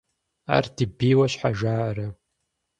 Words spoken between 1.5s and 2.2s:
жаӀэрэ?